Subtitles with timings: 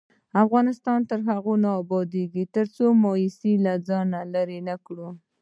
[0.43, 5.09] افغانستان تر هغو نه ابادیږي، ترڅو مایوسي له ځانه لیرې نکړو.